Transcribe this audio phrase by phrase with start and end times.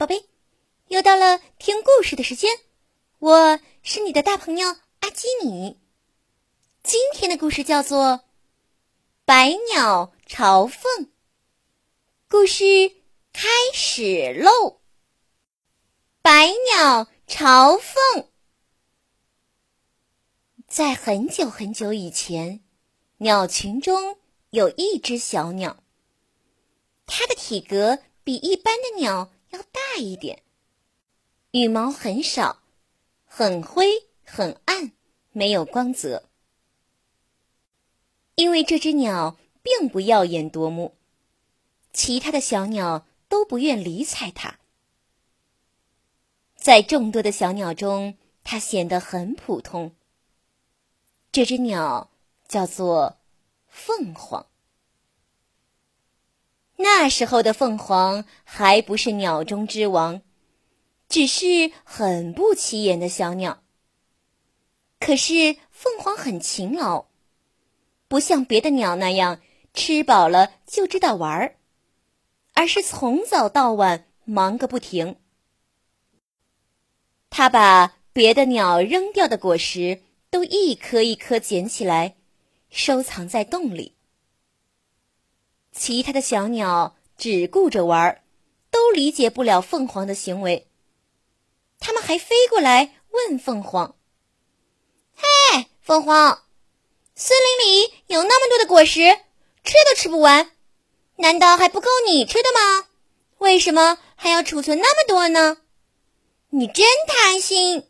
[0.00, 0.24] 宝贝，
[0.88, 2.58] 又到了听故事的时间，
[3.18, 4.66] 我是你的大朋友
[5.00, 5.78] 阿基米。
[6.82, 8.04] 今天的故事叫做
[9.26, 11.04] 《百鸟朝凤》。
[12.30, 12.64] 故事
[13.34, 14.80] 开始喽！
[16.22, 18.26] 百鸟朝凤，
[20.66, 22.62] 在很久很久以前，
[23.18, 24.16] 鸟群中
[24.48, 25.84] 有一只小鸟，
[27.04, 29.30] 它的体格比一般的鸟。
[29.92, 30.44] 大一点，
[31.50, 32.62] 羽毛很少，
[33.24, 33.84] 很灰
[34.24, 34.92] 很暗，
[35.32, 36.28] 没有光泽。
[38.36, 40.94] 因为这只鸟并不耀眼夺目，
[41.92, 44.60] 其他的小鸟都不愿理睬它。
[46.54, 49.96] 在众多的小鸟中，它显得很普通。
[51.32, 52.10] 这只鸟
[52.46, 53.18] 叫做
[53.66, 54.46] 凤凰。
[56.82, 60.22] 那时候的凤凰还不是鸟中之王，
[61.10, 63.62] 只是很不起眼的小鸟。
[64.98, 67.04] 可是凤凰很勤劳，
[68.08, 69.40] 不像别的鸟那样
[69.74, 71.56] 吃饱了就知道玩儿，
[72.54, 75.16] 而是从早到晚忙个不停。
[77.28, 82.16] 它把别的鸟扔掉的果实都一颗一颗捡起来，
[82.70, 83.96] 收藏在洞里。
[85.72, 88.22] 其他的小鸟只顾着玩，
[88.70, 90.68] 都理解不了凤凰的行为。
[91.78, 93.96] 他们还飞过来问凤凰
[95.16, 96.42] ：“嘿，凤凰，
[97.14, 99.00] 森林里有那么多的果实，
[99.64, 100.52] 吃都吃不完，
[101.16, 102.88] 难道还不够你吃的吗？
[103.38, 105.58] 为什么还要储存那么多呢？
[106.50, 107.88] 你真贪心！”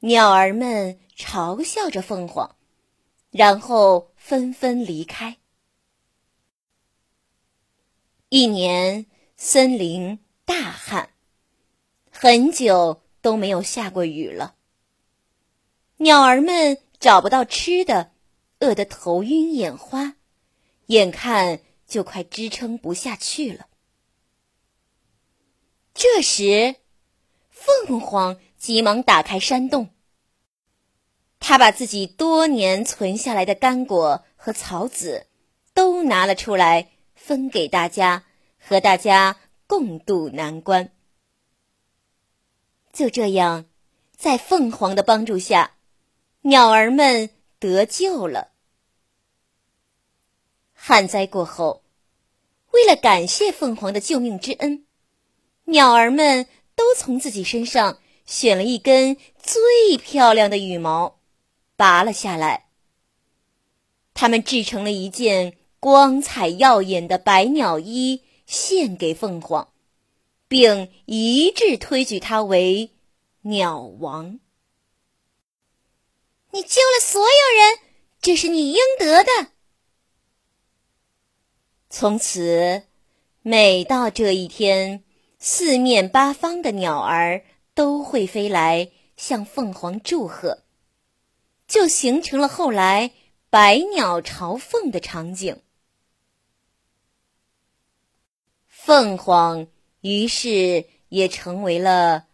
[0.00, 2.56] 鸟儿们嘲笑着凤凰，
[3.30, 5.38] 然后纷纷离开。
[8.34, 9.04] 一年，
[9.36, 11.10] 森林大旱，
[12.10, 14.54] 很久都没有下过雨了。
[15.98, 18.12] 鸟儿们找不到吃的，
[18.60, 20.14] 饿得头晕眼花，
[20.86, 23.66] 眼看就快支撑不下去了。
[25.92, 26.76] 这时，
[27.50, 29.90] 凤凰急忙打开山洞，
[31.38, 35.26] 他把自己多年存下来的干果和草籽
[35.74, 36.91] 都拿了出来。
[37.24, 38.24] 分给大家，
[38.58, 39.36] 和大家
[39.68, 40.90] 共度难关。
[42.92, 43.66] 就这样，
[44.16, 45.76] 在凤凰的帮助下，
[46.40, 48.48] 鸟儿们得救了。
[50.74, 51.84] 旱灾过后，
[52.72, 54.84] 为了感谢凤凰的救命之恩，
[55.66, 61.20] 鸟儿们都从自己身上选了一根最漂亮的羽毛，
[61.76, 62.66] 拔了下来。
[64.12, 65.56] 他们制成了一件。
[65.82, 69.72] 光彩耀眼的百鸟衣献给凤凰，
[70.46, 72.90] 并一致推举他为
[73.40, 74.38] 鸟王。
[76.52, 77.80] 你救了所有人，
[78.20, 79.48] 这是你应得的。
[81.90, 82.84] 从此，
[83.42, 85.02] 每到这一天，
[85.40, 87.42] 四面八方的鸟儿
[87.74, 90.62] 都会飞来向凤凰祝贺，
[91.66, 93.10] 就形成了后来
[93.50, 95.60] 百鸟朝凤的场景。
[98.94, 99.68] 凤凰
[100.02, 102.26] 于是也成为了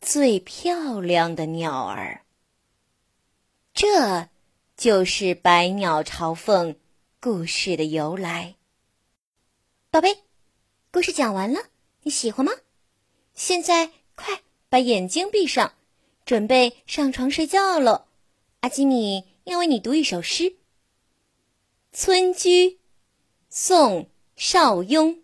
[0.00, 2.22] 最漂亮的鸟儿。
[3.72, 4.28] 这
[4.76, 6.76] 就是百鸟朝凤
[7.18, 8.54] 故事的由来。
[9.90, 10.18] 宝贝，
[10.92, 11.58] 故事讲完了，
[12.04, 12.52] 你喜欢吗？
[13.34, 15.74] 现在快把眼睛闭上，
[16.24, 18.06] 准备上床睡觉了。
[18.60, 20.44] 阿基米要为你读一首诗，
[21.92, 22.70] 《村居》，
[23.48, 24.04] 宋·
[24.36, 25.23] 邵雍。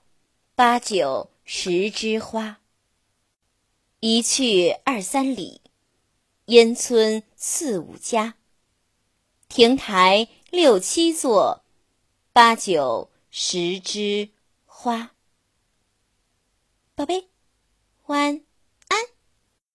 [0.61, 2.59] 八九十枝花，
[3.99, 5.59] 一去二三里，
[6.45, 8.35] 烟村四五家。
[9.49, 11.65] 亭台六七座，
[12.31, 14.29] 八九十枝
[14.67, 15.15] 花。
[16.93, 17.27] 宝贝，
[18.05, 18.50] 晚安。